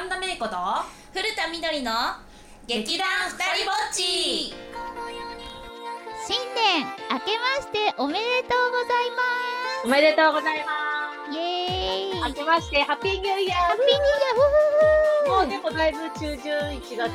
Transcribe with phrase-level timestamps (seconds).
[0.00, 0.56] 神田芽衣子と
[1.12, 1.92] 古田みどりの
[2.66, 4.48] 劇団ふたりぼっち。
[6.24, 9.20] 新年明けましておめでとうございま
[9.84, 10.72] おめでとうございま
[11.28, 11.36] す。
[11.36, 12.18] イエーイ。
[12.18, 15.36] ハッ明けましてハッピーニューイヤピーニューイヤー。
[15.36, 16.48] ーもうでもだいぶ中旬
[16.80, 17.12] 1月。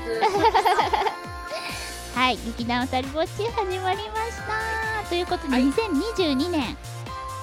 [2.13, 5.09] はい劇団ふたりぼっち始まりました。
[5.09, 5.63] ということで、はい。
[5.63, 6.77] 2022年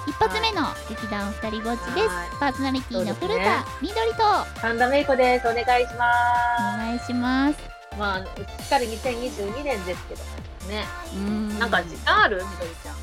[0.07, 2.09] 一発目の劇団ふたりぼっちです。
[2.09, 2.29] はい。
[2.41, 4.61] パーソナリティの古田みどりと。
[4.61, 5.49] 神田芽衣子です。
[5.49, 6.07] お願いしおま
[6.79, 7.59] 願いします。
[7.59, 10.21] すまあすっかり2022年ですけど
[10.69, 10.85] ね。
[11.15, 11.59] うん。
[11.59, 12.37] なんか時間ある？
[12.37, 12.97] みどりちゃん。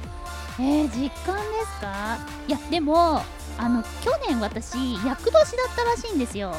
[0.62, 2.18] えー、実感ですか？
[2.48, 3.22] いやでも
[3.58, 6.54] あの去年私厄年だったらしいんですよ。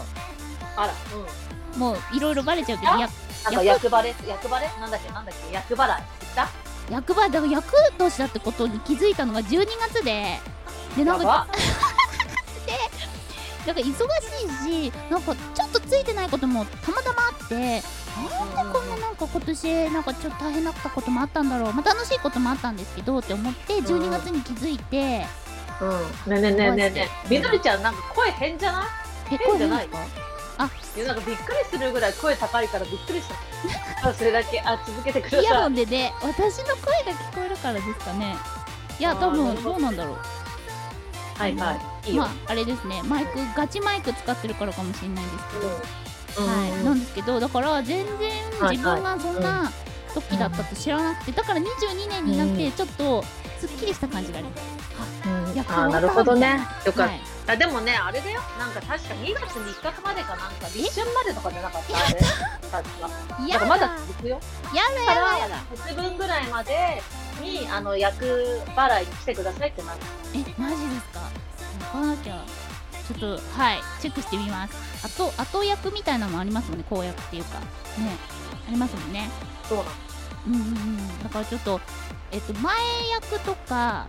[0.77, 0.93] あら
[1.75, 1.79] うん。
[1.79, 3.09] もういろいろバレちゃうけどあや
[3.45, 5.13] なんか役場です役場ですなんだっけ？
[5.13, 5.55] なんだっけ？
[5.55, 6.03] 役払い？
[6.21, 6.49] 言った？
[6.91, 10.39] 役場だから厄年だってことに気づいたのが12月で。
[10.97, 11.47] でなんかやば。
[13.67, 25.27] なんか忙しいしなんかちょっとついてないこともたまたまあってなんでこんななんか今年なんかちょっと大変だったこともあったんだろう、まあ、楽しいこともあったんですけどって思って12月に気づいて、
[25.81, 25.91] うん。
[25.91, 27.29] ねえねえねえねえねえ。
[27.29, 28.83] みどりちゃんなんか声変じゃな
[29.31, 29.35] い？
[29.35, 29.95] え変じゃないで
[30.69, 33.35] すかいやなんかびっくりするぐらい声高いからびっくりした。
[34.09, 34.61] あそれだけ。
[34.61, 38.37] あ続けてくだイヤホさいンでね私の声が聞こえるからですかね。
[38.99, 39.63] いや多分ど。
[39.63, 40.17] どうなんだろう。
[41.39, 41.73] はいは
[42.07, 43.03] いまああれですね。
[43.05, 45.37] マイクガチマイク使ってるからかもしれないです
[46.35, 46.61] けど、うん。
[46.61, 46.85] はい、うん。
[46.85, 49.73] なんですけどだから全然はい自分がそんな
[50.15, 53.25] 時だったと知らなくてだから22年になってちょっと
[53.61, 55.55] すっきりした感じがあります、うん。
[55.55, 56.61] 役あーなるほどね。
[56.85, 58.41] よかっはい、た、あでもねあれだよ。
[58.59, 61.97] なんか確か2月3日までかなんか立春までとかじゃなかった？
[61.99, 62.21] あれ？
[62.71, 64.41] 確かまだ続くよ。
[64.75, 65.39] やだやだ。
[65.39, 67.03] やだら節分ぐらいまで
[67.41, 68.25] にあの役
[68.77, 69.99] 払いに来てくださいってなる。
[70.35, 71.21] えマジですか？
[71.93, 72.45] 行かなきゃ
[73.09, 73.27] ちょっと
[73.59, 74.77] はいチェックしてみます。
[75.05, 77.59] あと後役みたいなのもありますもんね公役っていうか。
[77.59, 77.67] ね
[78.69, 79.29] ありますもんね。
[79.69, 79.91] そうなの
[80.47, 81.23] うんうんうん。
[81.25, 81.81] だからちょっと
[82.33, 82.75] えっと前
[83.13, 84.07] 役とか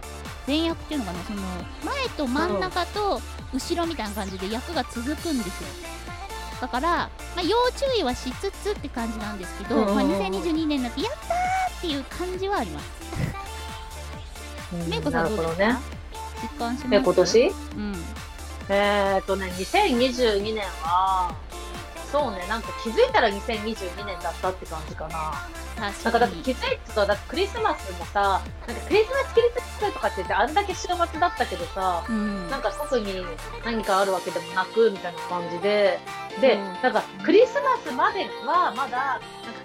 [0.48, 1.42] 前役っていうのかなその
[1.84, 3.22] 前と真ん中と
[3.54, 5.70] 後ろみたいな感じで役が続くんですよ。
[6.60, 12.86] だから、まあ、要注意はしつつって感じなんですけど、まあ、2022年になってやったーっていう感じはあります。
[14.88, 15.80] メイコさんどうですか、ね。
[16.44, 16.96] 実感します？
[16.96, 17.48] え今年？
[17.48, 17.96] うん。
[18.70, 21.36] えーっとね2022年は
[22.12, 25.48] そうねなんか気づいたら2022年だったって感じかな
[25.90, 32.50] なかだって気づいてただってクリスマスもさなんかクリスマスキリスマスとかって言ってあんだけ週末だったけどさうん。
[32.50, 33.26] なんか特に
[33.66, 36.00] 何かあるわけでもなくみたいな感じで
[36.40, 36.64] で、うん。
[36.82, 39.22] なんかクリスマスまではまだなんか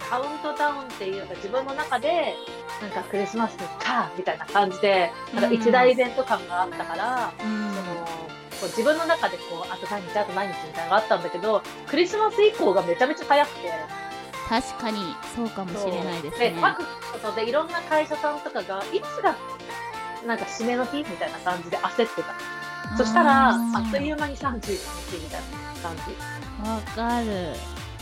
[0.08, 2.34] カウントダウンっていうか自分の中で
[2.80, 7.74] なんかクリスマスかみたいな感じでなんか一大イベント感があったから、うん。
[7.74, 8.06] その
[8.56, 14.05] こう自分の中でこうあと何日あと何日みたいなのがあったんだけどクリスマス以降がめちゃめちゃ早くて。
[14.48, 14.98] 確かに
[15.34, 16.50] そうかもしれないですね。
[16.50, 16.78] で各
[17.12, 19.34] ことでいろんな会社さんとかがいつが
[20.26, 22.34] なんか締めの日みたいな感じで焦ってた。
[22.96, 24.70] そしたらあっという間に31日
[25.24, 26.68] みたいな感じ。
[26.68, 27.54] わかる。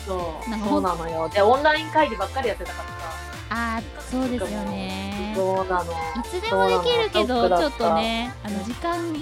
[0.06, 0.14] そ
[0.46, 0.68] う。
[0.68, 1.28] そうなのよ。
[1.30, 2.94] でオンライン会議ばっかりやってたから。
[3.50, 5.34] あーそうですよね。
[5.36, 5.38] う
[5.68, 5.92] なの。
[5.92, 5.94] い
[6.24, 9.14] つでもできるけどちょっとねあうんの時間も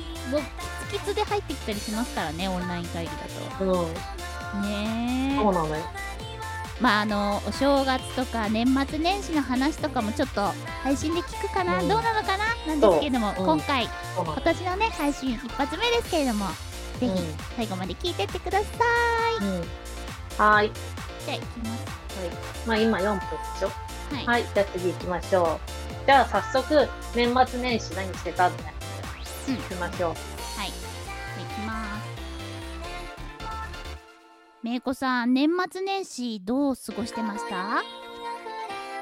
[0.90, 3.14] キツキツで入ってきたりしますからねオンライン会議だ
[3.60, 3.68] うん。
[3.68, 3.88] と
[4.66, 5.82] ねそうなのよ
[6.82, 10.40] まああのお正月とか年末年始の話とかもちょっと
[10.82, 11.88] 配信で聞くかな、うん。
[11.88, 12.44] どうなのかな？
[12.66, 13.44] なんですけれども、そう。
[13.44, 16.46] うん今回今年のね配信一発目ですけれども
[16.98, 17.16] ぜひうん。
[17.56, 18.66] 最後まで聞いてってくださ
[19.40, 19.64] い、うん。
[20.36, 20.72] はい。
[21.24, 21.82] じゃあいきます。
[22.66, 23.26] まあ今4分で
[23.60, 23.68] しょ？
[24.14, 24.44] はい、はい。
[24.52, 26.04] じゃあ次行きましょう。
[26.04, 28.48] じゃあ早速年末年始何してた？
[28.48, 28.64] んだ
[29.48, 30.14] うん行きましょう
[34.62, 37.78] めいこさん、年末年始どう過ごしてました？
[37.78, 37.82] あ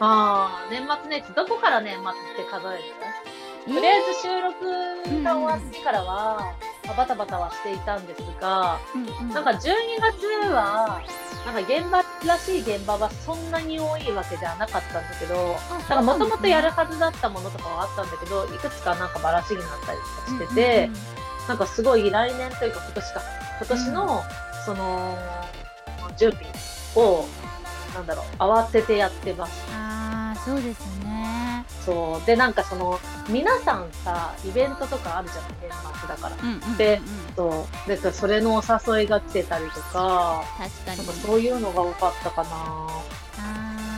[0.00, 2.14] あ年末年始どこから年末っ
[2.46, 2.84] て数える
[3.66, 6.54] とりあえず収録が終わってからは、
[6.86, 9.34] まあバタバタはしていたんですが、うんうん。
[9.34, 9.60] なんか12
[10.00, 11.02] 月は、
[11.44, 21.00] なんか現場らしい現場はそんなに多いわけではなかったんだけど、なんかもともとやるはずだったものとかはあったんだけど、いくつかなんかばらしになったりとかしてて、うんうん
[21.48, 23.22] なんかすごい来年というか今年か、
[23.58, 24.22] 今年の、
[24.64, 25.18] その、
[26.20, 26.44] 準備
[26.94, 27.26] を、
[27.94, 29.52] なんだろう、慌ててやってます。
[29.72, 31.64] ああ、そうですね。
[31.84, 32.26] そう。
[32.26, 36.36] で、なんかその、皆さんさ、イベントとかあるじゃん、年末だから。
[36.42, 37.00] うんうんうんうん、で
[37.34, 37.88] そう。
[37.88, 41.12] で、それのお誘いが来てたりとか、確かになんか。
[41.26, 42.50] そういうのが多かったかな。
[42.52, 43.02] あ
[43.38, 43.90] あ。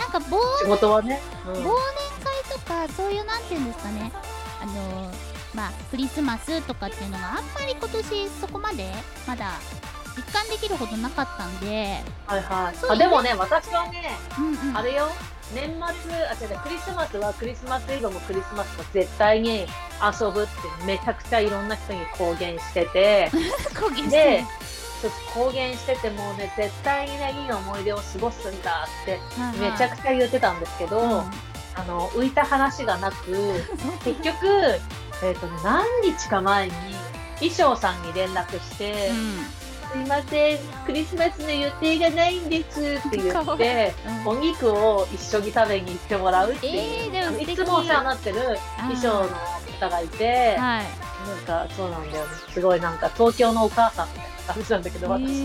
[0.00, 1.20] なんか忘仕事はね。
[1.46, 4.12] うん忘年会とかそういうなんていうんですかね
[4.60, 5.10] あの
[5.54, 8.90] まあクリスマスとかっていうのがあんまり今年そこまで
[9.26, 9.52] まだ
[10.18, 12.90] 実感できるほどなかったんで、はいはい。
[12.90, 15.08] あでもね私はねうんうん、あれよ。
[15.54, 19.66] 年末あ違うクリスマスはクリスマスイブもクリスマスも絶対に
[20.02, 20.50] 遊ぶって
[20.86, 23.30] めちゃくちゃいろんな人に公言してて。
[23.78, 24.44] 公言してで
[25.00, 29.20] ちょっと公言しててもうね絶対にねいい思い出を過ごすんだって
[29.58, 31.48] めちゃくちゃ言ってたんですけど、うん。
[31.78, 33.52] あの浮いた話がなく
[34.04, 34.46] 結局、
[35.22, 36.72] えっとね、何日か前に
[37.38, 39.12] 衣装さんに連絡して、
[39.92, 43.94] すいませんクリスマスの予定がないんですって言って
[44.24, 44.28] うん。
[44.28, 46.74] お肉を一緒に食べに行ってもらうっていう、
[47.14, 48.36] えーいつもお世話になってる
[48.76, 49.28] 衣装の
[49.80, 50.86] 方がいて、はい。
[51.26, 51.38] なん
[51.68, 52.30] かそうなんだよね。
[52.52, 55.44] すごいなんか東京のお母さんみたいな感じなんだけど私。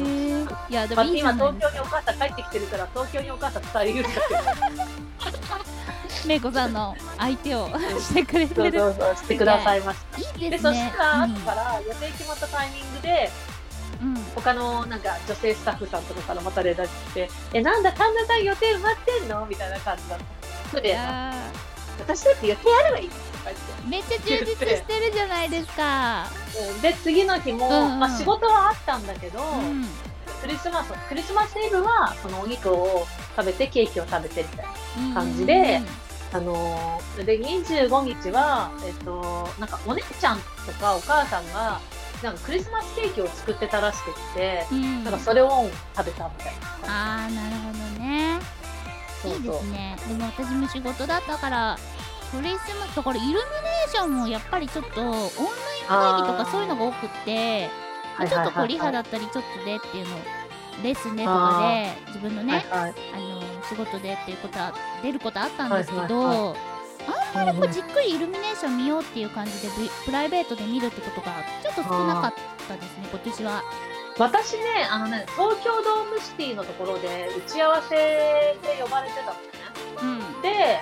[0.69, 4.25] いやでまあ、もいいじ今東京にお母さん帰ってきてるから東京にお母さん2人いるんだけど
[6.28, 7.68] めいこさんの相手を
[8.00, 8.80] してくれそうてる。
[8.80, 10.19] そうそうしてくださいました。
[10.42, 13.30] いいでそですねしたら後から予定決まったタイミングで
[14.03, 14.17] うん。
[14.17, 20.19] うん他のなんか女性スタッフさんとかからまた連絡来て「えなんだ神田さん予定埋まってんの?」みたいな感じだっ
[20.71, 20.79] た。
[20.79, 21.33] いでや
[22.00, 23.61] 私だって予定あればいいとか言って。
[23.85, 26.25] ーめっちゃ充実してるじゃないですか。
[26.73, 26.81] うん。
[26.81, 28.00] で次の日も、うんうん。
[28.00, 29.88] まあ、仕事はあったんだけど、うん。
[30.41, 34.65] クリスマスクリスマスイブはそのお肉を食べてケーキを食べてみたい
[35.09, 35.13] な。
[35.13, 35.81] 感じで
[36.33, 41.79] あのーで25日はえっとなんかお姉ちゃんとかお母さんが
[42.23, 45.03] なんかクリスマスケーキを作ってたらしくって、うん。
[45.03, 46.53] なんかそれを食べたみたい
[46.87, 46.87] な。
[46.87, 48.39] ああなるほどね。
[49.25, 49.95] いいですね。
[50.07, 51.77] でも私も仕事だったから
[52.31, 55.27] クリスマスだからイルミネーションもやっぱりちょっとオンライン
[55.87, 57.69] 会議とかそういうのが多くって
[58.15, 60.17] はいちょっとこうはいリハだったりちょっとでっていうの
[60.81, 66.55] ですねとかで自分のね、はいはいあの仕事でっていうことは出ることあったんですけど、はいは
[67.35, 72.33] あんまりこうじっくりイルミネーション見ようっていう感じでブプライベートで見るってことがちょっと少なかっ
[72.67, 73.63] たですね今年は。
[74.19, 79.39] 私ね、あのね、東京ドームシティのところで打ち合わせで呼ばれてたのね。
[80.03, 80.79] うんで、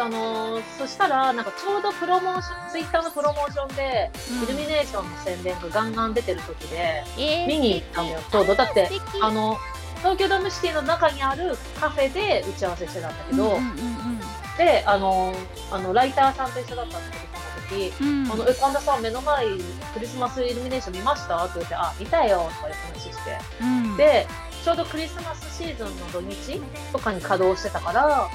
[0.00, 4.10] あのーそしたら、なんかちょうどプロモーション、ツイッターのプロモーションで、
[4.44, 8.20] イルミネーションの宣伝がガンガン出てる時で、えー見に行ったのよ。
[8.30, 8.54] ちょうど。
[8.54, 8.88] だって
[9.20, 9.58] あの、
[9.98, 14.19] 東京ドームシティの中にあるカフェで打ち合わせしてたんだけど、うんうん
[14.60, 15.36] で、あのー
[15.74, 17.26] あの、ライターさんと一緒だったんだけど、
[17.70, 18.24] その時、うん。
[18.24, 19.46] うんあの、え、神田さん目の前
[19.94, 21.42] クリスマスイルミネーション見ました？
[21.44, 23.38] って言って、あ、見たよとかいう話して。
[23.62, 23.96] うん。
[23.96, 24.26] で、
[24.62, 26.60] ちょうどクリスマスシーズンの土日
[26.92, 28.28] とかに稼働してたから、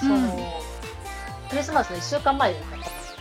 [0.00, 0.30] その、うん。
[1.50, 2.54] クリスマスの1週間前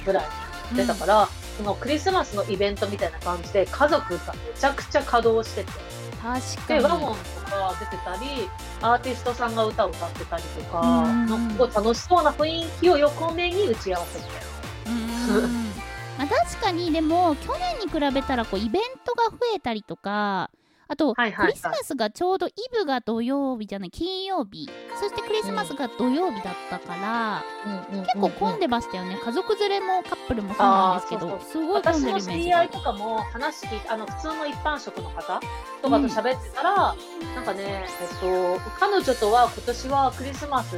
[0.05, 0.23] ぐらい
[0.71, 1.27] に出たから、
[1.57, 5.71] そのクリスマスのイベントみたいな感じで家族がめちゃくちゃ稼働してて、
[6.21, 6.93] 確で、かに。
[6.93, 7.17] ワゴン
[7.55, 8.49] とか出てたり、
[8.81, 11.25] アーティストさんが歌を歌ってたりとか、うん。
[11.27, 14.25] なんかすごい楽しそうな雰囲気を横目に打ち合わせて。
[14.87, 15.65] うんうんうん。
[16.17, 20.49] まあ、確かにでも去年に比べたらこうイベントが増えたりとか
[20.87, 21.51] あと、はいはいはい。
[21.51, 24.69] クリスマスがちょうどイブが土曜日じゃない金曜日。
[24.99, 27.43] そしてクリスマスが土曜日だったから、
[28.03, 29.19] 結構混んででましたよね。
[29.23, 35.39] 家族連れもカップルもそうなんですけどすごい混私のんでるイメージ知り合いとかも話聞いてあの普通の一般職の方
[35.81, 36.95] とかと喋ってたら、
[37.45, 40.77] かね、えっと、彼女とは今年はクリスマス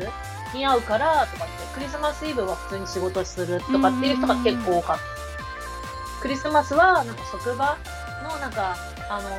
[0.53, 6.21] に会うからとかってクリスマスイブは普通に仕事するとかっていう人が結構多かった。
[6.21, 7.77] クリスマスはなんか職場
[8.23, 8.75] のなんか
[9.09, 9.29] あの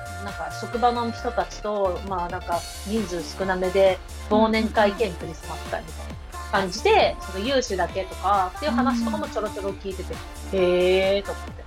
[0.00, 3.98] ーなんか職場の人たちとまあなんか人数少なめで
[4.30, 10.14] 忘年会兼クリスマス会みたいな感じでその有志だけとかっていう話とかもちょろちょろ聞いてて、
[10.52, 11.64] へえーと思って。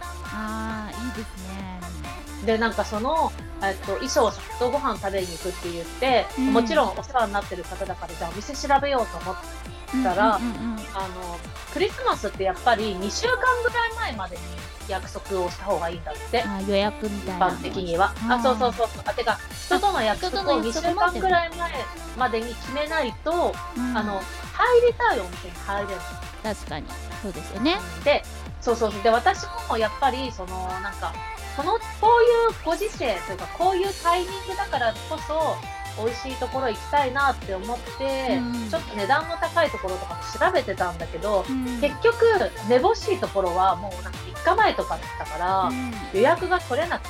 [2.47, 11.37] でなんかその、えっと、衣装とご飯食べに行くって言って、うんもちろんお世話になってる方だから、じゃあお店調べようと思って、たらうんうんうんうんあの、
[11.73, 14.41] クリスマスってやっぱり2週間ぐらい前までに
[14.87, 16.43] 約束をした方がいいんだって。
[16.69, 18.05] 予約みたい一な般的には。
[18.05, 18.87] あーあ、そうそうそう。
[19.05, 21.71] あ、てか、人との約束を2週間ぐらい前
[22.17, 24.21] までに決めないと、うんあの、
[24.53, 25.99] 入りたいお店に入れる。
[26.43, 26.85] 確かに
[27.21, 28.23] そうですよねで、
[28.61, 28.93] そうそう。
[29.03, 31.13] で、私もやっぱり、その、なんか、
[31.57, 31.79] この、こ
[32.19, 35.57] ういうご時世というか、こういうタイミングだからこそ、
[35.97, 42.25] 美味しいところ行きたいなって思って、うんちょっと値段の高いところとかも調べてたんだけど、うん結局、
[42.69, 47.09] めぼしいところはもうなんか3日前とかだったから、うん予約が取れなく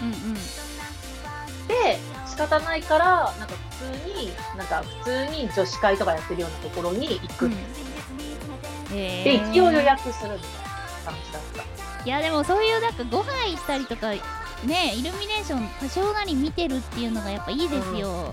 [0.00, 0.22] 全然。
[0.24, 0.36] うんうん
[1.66, 7.46] で、仕方ないから、なんか普通に、なんか普通に女子会とかやってるようなところに行く。
[7.46, 7.56] うん
[8.88, 10.50] で、一応予約するみたい
[11.04, 11.85] な感じだった。
[12.06, 14.10] いやでもそういうなんかご飯行ったりとか
[14.64, 18.32] ねイルミネーション多少なり見てるっていうのがやっぱいいですよ、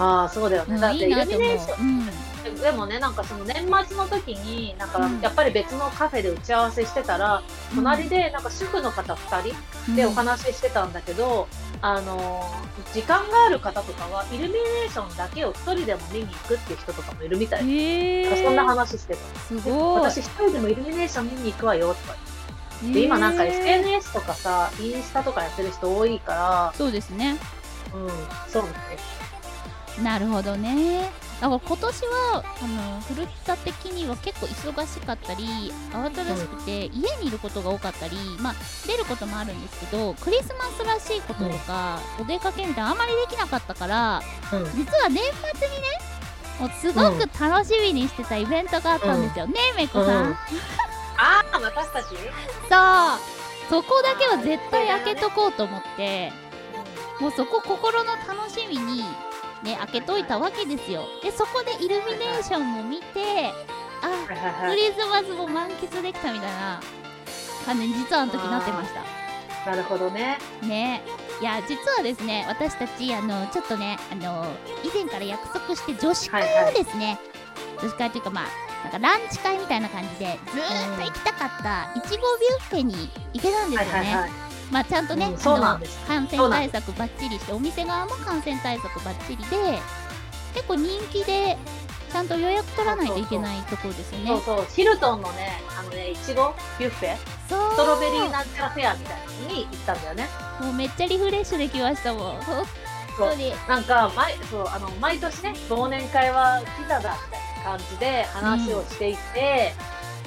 [0.00, 0.74] ああ、そうだよね。
[0.74, 2.08] うんだってイルミネーション、
[2.46, 2.60] うん。
[2.60, 5.20] でもね、なんかその年末の時に、なんかうん。
[5.20, 7.42] やっぱり別のカフェで打ち合わせしてたら、
[7.74, 9.52] 隣でなんか主婦の方2
[9.86, 11.48] 人でお話ししてたんだけど、
[11.82, 17.70] あのー時間がある方とかは、イルミネーションだけを一人でも見に行くっていう人とかもいるみたい。
[17.70, 19.40] へえそんな話してた。
[19.40, 20.00] すごい。
[20.00, 22.29] 私一人でもイルミネーション見に行くわよとか言って。
[22.82, 27.36] で、今なんか SNS とかさ、インスタとかやってる人多いかそうですね。
[27.92, 28.10] ら、うん、
[28.48, 30.02] そうなんです。
[30.02, 31.10] なるほどね。
[31.40, 38.54] だから今年はあの古田的には結構忙しかったり慌ただしくて、家にいることが多かったりまあ
[38.86, 44.22] 出ることもあるんですけどクリスマスらしいこととか、お出かけみたいなあんまりできなかったから
[44.52, 44.64] うん。
[44.76, 45.22] 実は年
[45.58, 46.10] 末にね
[46.60, 50.36] もうすごく楽しみにしてたイベントがあったんですよ、ねえめいこさん、
[51.62, 52.06] 私たち？
[52.08, 52.18] そう
[53.68, 56.32] そこだけは絶対開けとこうと思って
[57.20, 59.04] もうそこ心の楽しみに
[59.62, 61.04] ね開けといたわけですよ。
[61.22, 63.52] でそこでイルミネーションも見て
[64.02, 64.76] あはいはいクはい。
[64.76, 66.80] リスマスも満喫できたみたいな
[67.64, 69.04] 感じに実はあの時なってました。
[69.70, 70.38] なるほどね。
[70.62, 71.02] ね。
[71.40, 74.46] いや実はですね私たちあのちょっとねあの
[74.82, 77.18] 以前から約束して女子会をですね、
[77.80, 78.44] 女子会というかまあ
[78.82, 84.30] なんかランチ会みたいな感じでずーっと行きたかったいちごビュッフェに行けたんですよね、はいはいはい。
[84.70, 85.38] まあちゃんとね、うんの
[86.06, 89.78] 感染対策ばっちりしてお店側も感染対策ばっちりで
[90.54, 91.56] 結構人気で
[92.10, 94.26] ちゃんと予約取らないといけないところですよね。
[94.26, 97.16] そうそう、ヒルトンのね、あのね、いちごビュッフェ、
[97.48, 97.70] そう。
[97.70, 100.28] ストロベリーなんちゃらフェアみたいなのに行ったんだよね。
[100.60, 102.42] もうめっちゃリフレッシュできましたもん。
[102.42, 102.66] 本
[103.16, 103.52] 当に。
[103.68, 109.72] なんか、毎、そう、あの、毎年ね、忘年会はピザだみたいな感じで話をしていて、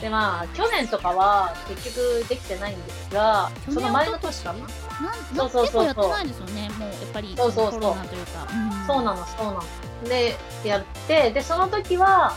[0.02, 4.60] で、まあ、去年とかは結局できてないんですが、その前の年かな？
[4.60, 4.70] なん
[5.36, 5.84] そうそうそうそう。
[5.84, 7.82] 結構やってないですよねもうやっぱりそうそうそう。
[7.82, 8.88] コロナというか、うん。
[8.88, 9.64] そうなの、そうなの。
[10.10, 10.36] で、
[10.66, 12.34] やって、で、その時は、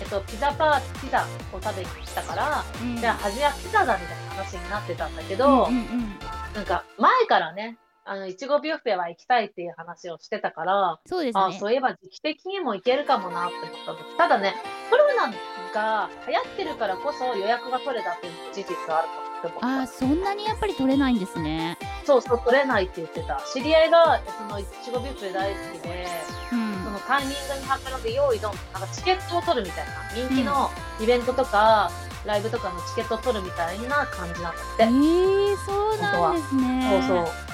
[0.00, 2.96] えっと、ピザパー、ピザを食べに来たから、うん。
[2.96, 6.18] じゃあ、初めはピザだみたいな話になってたんだけど、うんうんうん。
[6.54, 14.54] なんか、前からね、あの、いちごビュッフェは行きたいっていう話をしてたから、そうですねあそういえば時期的にも行けるかもなって思ったんですただね、
[14.90, 15.32] コロナ
[15.72, 19.66] が流行ってるからこそ予約が取れたっていう事実があるかもって思った。
[19.66, 23.40] あーそんなにやっぱり取れないんですねそうそう、取れないって言ってた。
[23.52, 26.06] 知り合いが、その、いちごビュッフェ大好きで、
[26.52, 31.90] うんそのタイミングに測らず用意どん、なんかチケットを取るみたいな、人気のイベントとか、
[32.26, 34.82] ライブとかのチケットを取るみたいな感じなんだって。
[34.82, 37.51] えー、そうなんですねそうそう。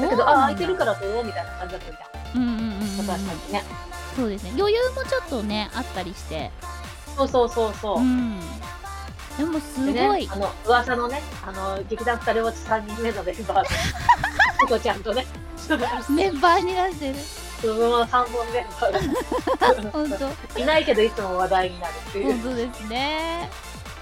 [0.00, 0.08] だ。
[0.08, 2.42] けど、あ、空いてるから取ろうみたいな感じだったじゃん。
[2.42, 3.64] うんうんうんうんね。
[4.16, 4.52] そうですね。
[4.56, 6.50] 余裕もちょっとねあったりして。
[7.16, 7.98] そうそうそうそう。
[7.98, 8.40] うん。
[9.36, 13.64] でもすでごい、ね、あの、噂のね、あの、劇団二人落ち3人目のメンバーの、
[14.60, 15.26] ピコちゃんとね、
[16.10, 17.14] メンバーになってる。
[17.60, 20.18] そのまま3本メンバー 本当。
[20.18, 22.32] がいないけどいつも話題になるっていう。
[22.42, 23.50] 本当ですね。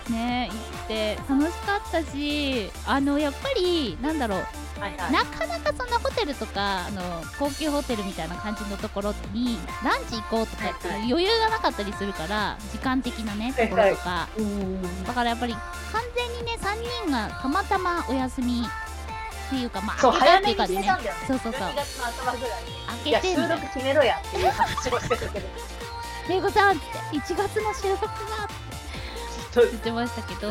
[0.08, 4.46] ね行って楽しかったしあのやっぱりなんだろう
[4.80, 5.12] はいはい。
[5.12, 7.02] なかなかそんなホテルとかあの
[7.38, 14.28] 高級ホテルみたいな感じのところにランチ行こうとかっていう余裕がなかったりするから時間的なねところとか。
[15.06, 18.64] だからやっぱり完全にね3人がたまたまお休み
[19.46, 21.20] っていうかまあそう、早めに決めたんだよね。
[21.26, 21.62] そうそうそう。
[21.62, 22.80] 12月の頭ぐらいに。
[23.04, 25.48] い開けてんだよ録決めろやっていう話をしてたけど、
[26.28, 28.10] 「レゴさん」って「1月の収録が」
[28.44, 28.48] っ
[29.52, 30.50] て言ってましたけど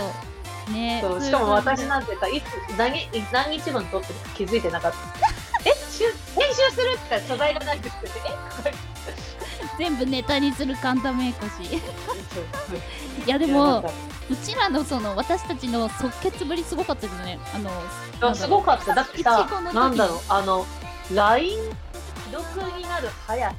[0.72, 1.00] ね。
[1.02, 2.46] そうしかも私なんてさ、いつ、
[2.78, 4.98] 何、何日分撮ってるか気づいてなかった。
[5.70, 6.06] え、週
[6.40, 7.90] 編集するって素材がないって
[8.66, 8.74] え？
[9.78, 11.82] 全部ネタにする簡単めいこしい
[13.30, 13.90] やでもか。
[14.30, 17.40] うちらのその私たちの即決ぶりすごかったですね。
[17.54, 18.94] あのすごかった。
[18.94, 20.66] だってさなんだろう、あの、
[21.14, 21.58] LINE
[22.26, 23.56] 既読になる速さ。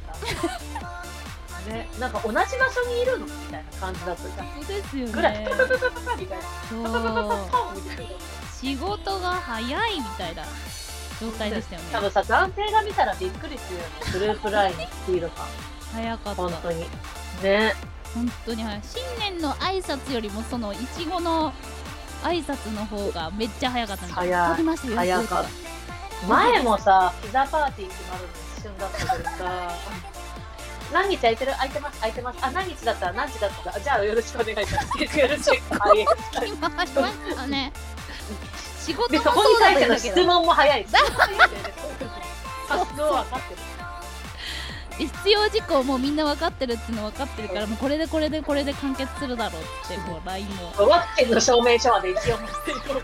[1.67, 2.55] ね、なんか同じ場所
[2.89, 4.55] にいるのみたいな感じだったじゃん。
[4.55, 6.45] そうですよぐらい、ねパパパパパパみたいな。
[6.69, 8.03] そうパパパパパパみたいな。
[8.61, 10.45] 仕事が早いみたいな
[11.21, 13.91] 状態でしたよね多分さ、男性が見たらびっくりするよね。
[14.13, 15.47] グループ LINE のスピード感。
[15.93, 16.81] 早かった本当に。
[17.43, 17.75] ね。
[18.15, 21.53] 本当に早い新年の挨拶よりもそのいちごの
[22.25, 25.45] 挨拶の方がめっちゃ早かったみたい早い撮りましたよ早かっ
[26.21, 29.73] た前もさ、ピザパーティー決まるの一瞬だったけどさ、
[30.93, 31.53] 何日空いてる？
[31.53, 32.01] 空いてます？
[32.01, 32.39] 空いてます。
[32.43, 33.07] あ、何日だった？
[33.07, 33.71] ら何時だった？
[33.71, 34.89] ら、じゃあよろしくお願いします。
[34.89, 36.07] スケジュールチェック早い。
[36.49, 37.73] 今ありましたね
[38.85, 40.87] 仕事 で、もそこに対しての質問も早い。
[42.69, 50.47] 発想分かって必要事項もみんな分かってるっていうの分かってるからもうこれでこれでこれで完結するだろうってもう LINE
[50.79, 53.03] もワクチンの証明書まで一応持っていこう。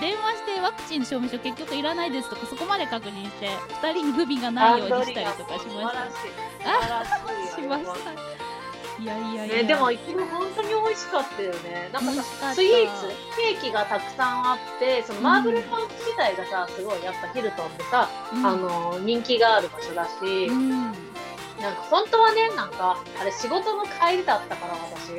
[0.00, 6.10] 電話してワクチン証明書結局いらないですとかそこまで確認して2人に不備がないようにしたりとかしました。
[6.10, 6.18] 素
[6.66, 8.40] 晴らしました。
[9.00, 9.54] いやいやいや。
[9.62, 11.88] ね、でもいちご本当に美味しかったよね。
[11.92, 18.46] なんかさスイーツケーキがたくさんあってそのマーブルパンチ自体がさすごいやっぱヒルトンでさ、うん。
[18.46, 20.70] あの人気がある場所だし、うん。
[20.80, 25.12] なんか本当はねなんかあれ仕事の帰りだったから私。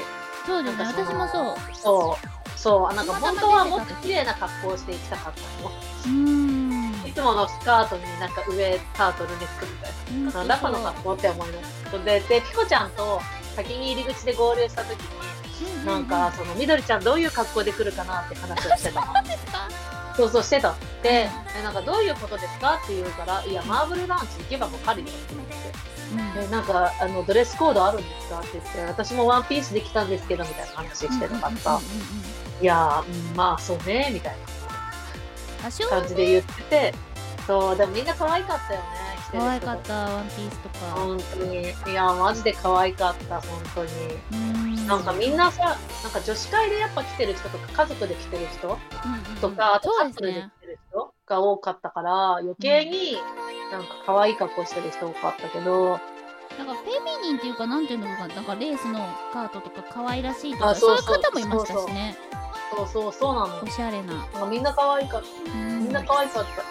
[0.46, 1.76] そうですね私もそう。
[1.76, 2.31] そう
[2.62, 5.72] そうなんか本当はもっと綺麗な格好をして行きたかったの。
[6.06, 12.06] うんいつものスカートになんか上タートルネックみたいななんだこの格好って思います。
[12.06, 13.20] ででピコちゃんと
[13.56, 19.08] 先に入り口で合流した時になんかそのみどりちゃんどういう格好で来るかなって話をしてた
[20.16, 20.76] そうそうしてた。
[21.02, 25.56] でえなんかどういうことですかって言うからいやマーブルランチ行けばわかるよって言って。
[26.14, 26.50] うん。
[26.50, 31.98] でなんかあのドレスコードあるんですかって言って私もワンピースで来たんですけどみたいな話してたからさ、うんうんうん
[32.36, 33.04] うんいや
[33.36, 35.70] まあそうねみたいな。
[35.90, 36.94] 感じで言ってて
[37.46, 38.86] そうでもみんな可愛かったよね
[39.32, 40.78] 可愛かったワンピースとか。
[40.96, 41.62] 本当に。
[41.62, 43.92] いやマジで可愛かった本当に。
[44.34, 44.88] うん。
[44.88, 48.78] なんかみんなさなんか女子会でやっぱ来てる人とか家族で来てる人
[49.40, 53.14] とか、あとカップルでね来てる人が多かったから余計に
[53.72, 56.00] なんか可愛い格好してる人多かったけど、
[56.58, 59.00] なんかフェミニンっていうかなんていうのかななんかレースの
[59.32, 62.18] カートとか可愛らしいとかそういう方もいましたしね。
[62.18, 63.62] そうそうそうなの。
[63.64, 64.26] おしゃれな。
[64.50, 65.52] みんな可愛かった。
[65.52, 65.84] うん。
[65.84, 66.64] みんな可愛かった、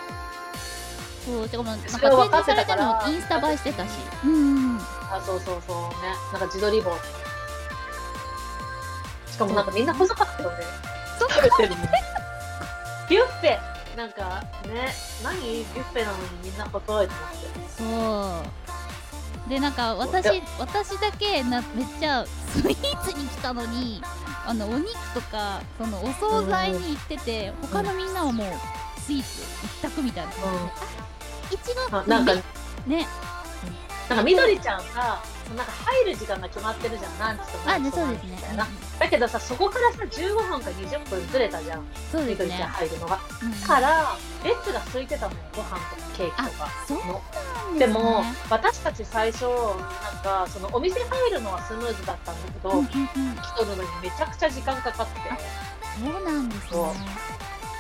[1.25, 3.91] そうてかまあなんか展示されってるのインスタ映えしてたし。
[4.25, 4.75] うんうん。
[4.75, 4.81] うん
[5.13, 6.15] あそうそうそうね。
[6.33, 6.93] なんか自撮り棒。
[9.27, 10.57] しかもなんかみんな細かったよね。
[11.19, 11.29] そう。
[11.31, 11.77] 食べてるの
[13.09, 13.59] ビュッフェ。
[13.97, 15.41] なんかね何？
[15.41, 17.09] ビュッフェなのにみんな細いと思って。
[17.77, 17.85] そ
[19.47, 19.51] う。
[19.51, 24.01] でなんか私い私だけなめっちゃスイーツに来たのに
[24.51, 28.47] あのお肉とかそのお惣菜に行ってて、他のみんなはもう
[29.01, 30.33] スイーツ一択みたいな。
[30.33, 30.43] 感
[31.49, 32.35] じで、いちごあなんか
[32.85, 33.07] ね。
[34.09, 34.83] なんかみどりちゃん
[35.51, 38.07] さなんか入る時間が決まってるじゃん何時とあ何時とね。
[38.07, 38.59] そうですね
[38.99, 43.21] だけどさそこからさ15分か20分ずれたじゃんそうですね入るのが。
[43.43, 45.81] うんだから列が空いてたのよご飯とか
[46.17, 47.79] ケーキとかそうのなんですね。
[47.79, 49.49] でも私たち最初なん
[50.23, 52.87] かそのお店入るのはスムーズだったんだけど、うんうんうん。
[53.37, 55.21] 来とるのにめちゃくちゃ時間かかって。
[56.01, 56.79] そうなんですね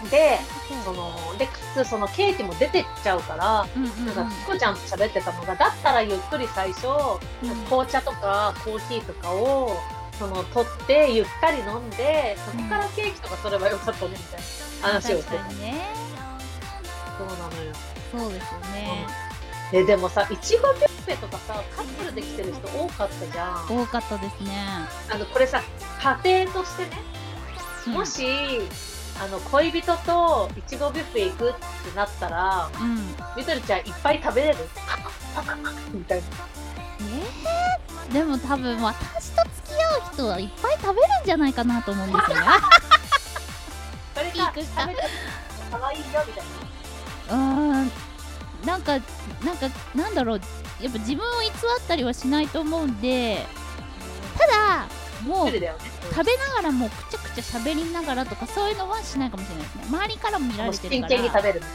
[0.08, 0.38] で
[0.84, 4.06] そのでかつそのケーキも出てっちゃうから、うんうんうん。
[4.06, 6.86] なんかピコちゃんと喋ってたのがだったらゆっくり最初、
[7.42, 7.50] うん。
[7.66, 9.76] 紅茶とかコーヒーとかを
[10.18, 14.40] その取ってゆったり飲んでそこからケーキとか取ればよかったねみたい
[14.82, 15.36] な話をして。
[15.36, 15.84] 確かにね。
[17.18, 17.72] そうなのよ。
[18.10, 19.06] そうですよね、
[19.70, 23.66] ででもさいちごビュッフェとかさカップルで来てる人多かったじゃん。
[23.68, 24.50] 多かったですね、
[25.08, 25.62] あのこれさ
[26.24, 26.90] 家庭としてね
[27.86, 27.92] うん。
[27.92, 28.26] もし、
[29.22, 31.60] あの恋人といちごビュッフェ行くって
[31.96, 32.96] なったらうん。
[33.36, 34.56] みどりちゃんいっぱい食べれる？
[35.92, 36.24] みたいな。
[37.02, 42.42] えー、でも多分私と付き合う人はいっぱい食べるんじゃないかなと思うんですよね。
[44.14, 45.02] それか食べて
[45.70, 46.44] かわいいよみたい
[47.28, 47.34] な。
[47.34, 47.92] うーん。
[48.64, 50.40] なんかなんかなんだろう。
[50.80, 51.50] やっぱ自分を偽っ
[51.86, 53.46] たりはしないと思うんで
[54.38, 54.86] ただ
[55.22, 55.72] もう食べな
[56.56, 59.64] がらもうくちゃくちゃ喋りながらとかそういうのはしないかもしれない。
[59.64, 61.42] ですね周りからも見られてる真剣にから。
[61.42, 61.66] 食べるみ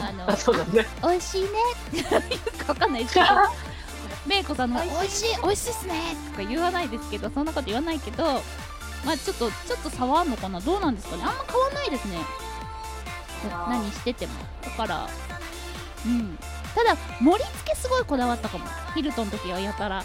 [0.00, 1.48] たいな、あのあそうだね美味しいね
[2.00, 3.26] ってわかんないですけど
[4.26, 5.36] メイコさんの美味しい。
[5.42, 5.94] 美味しいっすね
[6.32, 8.24] とか言わないですけどそんなこと言わないけど
[9.04, 10.60] まあちょっとちょっと差はあるのかな？
[10.60, 11.22] どうなんですかね？
[11.24, 12.18] あんま変わんないですね。
[13.68, 14.32] 何してても。
[14.62, 15.08] だから
[16.06, 16.38] うん。
[16.74, 18.64] ただ盛り付けすごいこだわったかも。
[18.94, 20.02] ヒルトンの時はやたら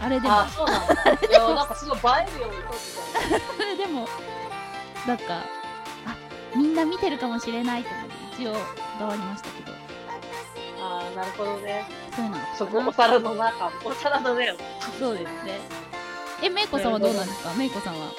[0.00, 0.94] あれでもあそうなんだ
[1.28, 3.64] いやなんかすごい映えるように撮ってた。
[3.64, 4.08] れでも
[5.06, 5.24] なんか
[6.06, 6.16] あ
[6.56, 8.54] みんな見てるかもしれないと思って一応
[8.98, 9.72] 回りましたけど。
[10.82, 11.84] ああなるほどね。
[12.16, 14.54] そうなんですそこお皿の中お皿の上を
[14.98, 15.60] そうですね。
[16.42, 17.52] えメイコさんはどうなんですか？
[17.52, 18.12] メイコさんはも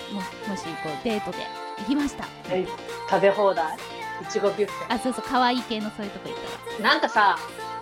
[0.47, 1.37] もしこうデートで
[1.79, 2.23] 行きました。
[2.23, 2.67] はい。
[3.09, 3.75] 食べ放題。
[3.75, 3.79] い
[4.29, 4.93] ちごビュッフェ。
[4.93, 6.37] あそうそう可愛い系のそういうとこ行っ
[6.77, 7.39] たなんかさ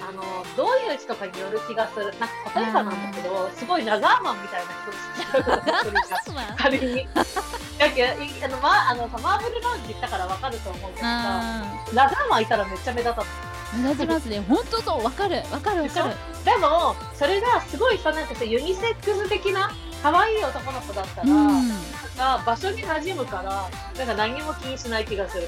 [0.09, 0.23] あの
[0.57, 2.05] どういう人かによる気がする。
[2.05, 5.91] なんか例えばなんだけどすごいラガーマンみたいな人好きだったりする
[6.25, 13.49] じゃんら仮にあの,、ま、あのさマーブルラウンジ行ったからわかると思うけどさあラガーマンいたらめっちゃ目立ったのー
[13.83, 14.39] 目立ちますね。
[14.49, 15.03] 本当そう。
[15.03, 15.43] わかる。
[15.51, 15.83] わかる。
[15.83, 16.15] わかる。
[16.43, 19.69] でもそれがすごいさなんかさユニセックス的な
[20.01, 22.45] 可愛い男の子だったら、うん。
[22.45, 25.47] 場所に馴染むからなんか何も気にしない気がする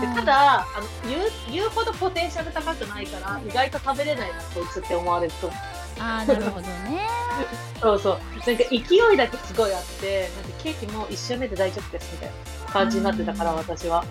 [0.00, 5.50] でただあの言う言うほどポテンシャル高くないから意外と食べれないなこいつって思われると。
[5.98, 7.06] あーなるほどね。
[7.80, 8.18] そうそう。
[8.34, 12.30] なんか勢いだけすごいあってなんかケーキも一周目で大丈夫ですみたい
[12.66, 13.58] な感じになってたからうん。
[13.58, 14.04] 私は。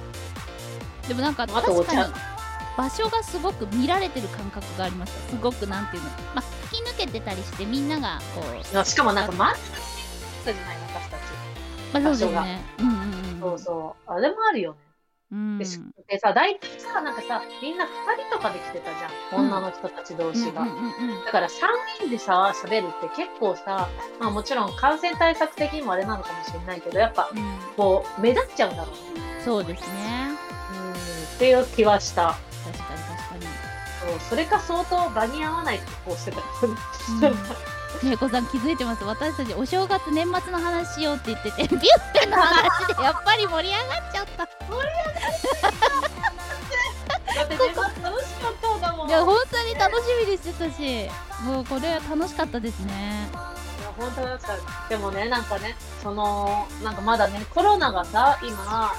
[1.07, 2.13] でもなんか確かに
[2.77, 6.09] 場所がすごく見られてる感覚がありましたすごくなんていうの。
[6.35, 8.85] まあ吹き抜けてたりしてみんながこう。
[8.85, 9.57] しかもなんか真ん中
[10.45, 11.21] じゃない私たち。
[11.93, 12.61] まあそうですね。
[12.79, 14.11] うんうんうんそうそう。
[14.11, 14.77] あれもあるよね。
[15.31, 15.57] うん。
[15.57, 17.91] でさ、大体さ、なんかさ、みんな二
[18.27, 19.41] 人とかで来てたじゃん。
[19.41, 19.47] うん。
[19.47, 20.61] 女の人たち同士が。
[20.61, 21.25] うんうんうんうん。
[21.25, 21.51] だから3
[21.99, 23.87] 人でさ、喋るって結構さ、
[24.19, 27.57] まあもちろん感染対策的にもあれなのかもしれないけど、やっぱうん。
[27.77, 29.01] こう、目立っちゃうんだろうね。
[29.45, 30.31] そうですね。
[30.73, 32.35] うん、っていう気はした。
[32.65, 33.45] 確かに確かに。
[34.11, 37.39] そうそれか相当場に合わない格好してたよね。
[38.03, 39.03] ねえこさん気づいてます？
[39.03, 44.47] 私たちお正月年末の話しようって言っててビュッフェの話でやっぱり盛り上がっちゃった
[47.35, 49.09] だって年末楽しかったんだもん。
[49.09, 51.09] いや本当に楽しみにしてたし
[51.43, 53.29] もうこれは楽しかったですね。
[53.79, 54.57] いや本当だった。
[54.89, 58.93] でもねなんかねそのなんかまだねコロナがさ今あ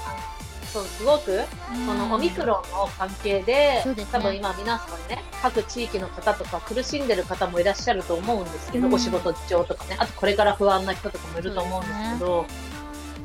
[0.71, 1.41] そうすごく
[1.85, 4.07] そのオミクロンの関係で、ね。
[4.11, 8.93] 多分今皆さんね各地域の方とか苦しんでる方もいらっしゃると思うんですけど、うん。
[8.93, 12.45] お仕事上とかねあとこれから不安な人とかもいると思うんですけど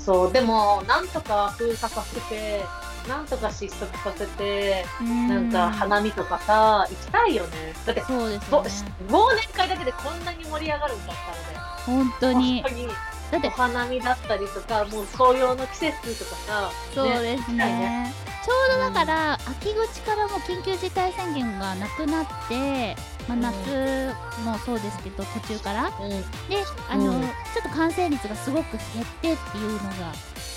[0.08, 2.64] そうでもなんとか封鎖させて
[3.06, 7.74] なんとか失速させてなんか花見とかさ行きたいよね。
[7.84, 8.70] だってそうですぼね
[9.10, 11.60] 忘年会だけでこんなに盛り上がるんだったらね。
[11.84, 12.62] 本当に。
[12.62, 12.88] 本当に
[13.30, 17.56] だってお花見だったりとか、もう紅葉の季節とかさ、そうですね。
[17.58, 18.14] ね。
[18.42, 22.96] ちょうどだから、秋口からも緊急事態宣言がなくなって、
[23.28, 24.14] まあ、うん夏
[24.44, 25.90] もそうですけど途中から。
[26.00, 26.16] うん、で
[26.88, 27.20] あの、うん。
[27.22, 27.28] ちょ
[27.60, 30.12] っと感染率がすごく減ってっていうのが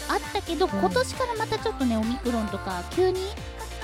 [0.09, 0.69] あったけど、ん。
[0.69, 3.19] 今年からまたちょっとねオミクロンとか急に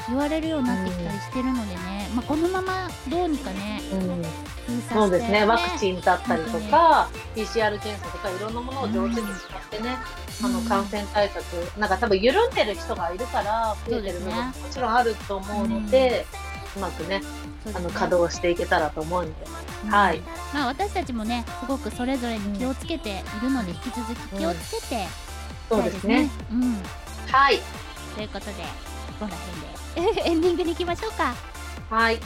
[0.08, 9.96] 言われるようになってきたりしてるのでね、まあ、このままどうにかねうん、そうですね、ワクチンだったりとか、PCR 検査とか、いろんなものを上手に使ってね、
[10.44, 11.44] あのうん感染対策、
[11.80, 16.47] なんか多分緩んでる人がいるから、増えてる部分ももちろんあると思うので、う
[16.78, 17.26] まくね、ね。
[17.76, 19.34] あの稼働していけたらと思うんで、
[19.86, 19.90] うん。
[19.90, 20.22] はい。
[20.54, 25.08] まあ、私たちもねすごくそれぞれに気をつけているので、引き続き気をつけて、
[25.70, 26.04] そうです。
[26.08, 26.30] ね。
[26.52, 26.74] うん。
[27.28, 27.60] はい、
[28.16, 28.54] ということで
[29.20, 29.78] こんな辺で。
[30.30, 31.36] エンディングに行きましょうか。
[31.90, 32.20] はい。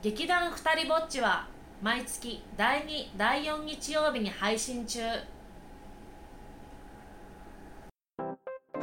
[0.00, 1.48] 劇団ふたりぼっちは
[1.82, 5.00] 毎月第2第4日曜日に配信中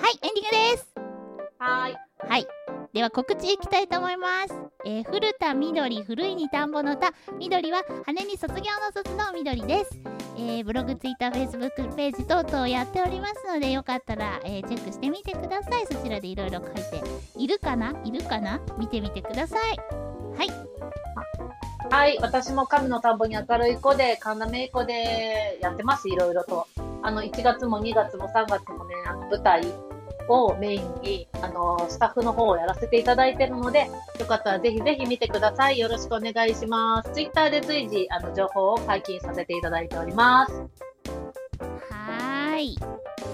[0.06, 0.88] はいエンディングです。
[1.58, 1.96] はい。
[2.30, 2.48] はい。
[2.94, 4.54] では告知いきたいと思います、
[4.86, 7.12] えー古田みどり古いに田んぼの田。
[7.40, 10.00] 緑は羽に卒業の卒の緑です、
[10.38, 15.88] えーブログツイッターフェイスブックページ等々やっておりますのでよかったら、えーチェックしてみてください。
[15.88, 17.02] そちらでいろいろ書いて。
[17.36, 17.96] いるかな？
[18.04, 18.62] いるかな？
[18.78, 19.60] 見てみてください。
[20.38, 20.52] はい。
[21.90, 26.68] はい、私も神の田んぼに明るい子で、神田芽衣子でやってます、いろいろと。
[27.02, 29.62] あの、1月も2月も3月もね、あの、舞台
[30.28, 35.80] をメインに、あの、スタッフの方をやらせていただいてるので、よかったらぜひぜひ見てください。
[35.80, 37.12] よろしくお願いします。
[37.14, 40.54] ツイッターで随時、あの、情報を解禁させていただいております。
[40.54, 42.78] はーい。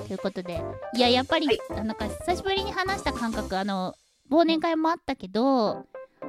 [0.08, 0.62] ということで、
[0.96, 3.96] いや、やっぱり、はいあなんか久しぶりに話した感覚、あの、
[4.30, 5.86] 忘年会もあったけど、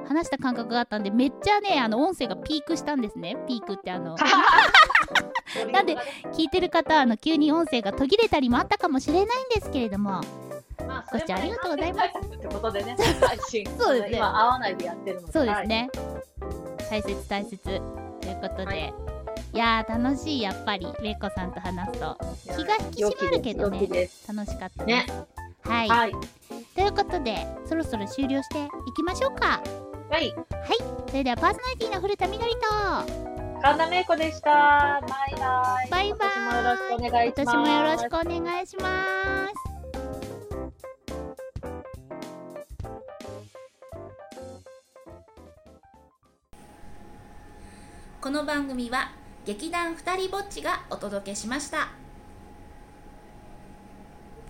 [0.07, 3.37] 話した感覚があったんで、めっちゃね、あの、音声がピークしたんですね。
[3.47, 4.15] ピークってあの、
[5.71, 5.95] なんで
[6.33, 10.21] 聞いてる方、あの、急に音声が途切れたりもあったかもしれないんですけれども、
[10.87, 12.35] まあ、ご視聴ありがとうございますす。
[12.35, 13.65] ってことでね、配信。
[13.77, 15.33] そうですね今、会わないでやってるので。
[15.33, 15.89] そうですね。
[16.89, 17.57] 大切大切。
[17.57, 17.81] という
[18.41, 18.93] ことで、はい
[19.53, 22.05] い、やー、楽しい、やっぱり、めいこさんと話すと。
[22.05, 22.17] は
[22.49, 22.57] い。
[22.57, 25.05] 気が引き締まるけどね楽しかったね。
[25.63, 25.89] はい。
[25.89, 26.11] はい。
[26.75, 29.61] ということで、そろそろ終了していきましょうか。
[30.09, 30.33] はい。
[31.07, 32.59] それではパーソナリティの古田みどりと
[33.61, 34.99] 神田芽衣子でした。
[35.01, 35.89] バイバイ。
[35.89, 37.47] バイバイ今年もよろしくお願いします。
[37.47, 39.72] 私もよろしくお願いします。
[48.23, 49.11] この番組は
[49.45, 52.02] 劇団ふたりぼっちがお届けしました。